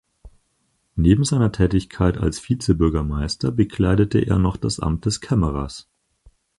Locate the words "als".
2.17-2.39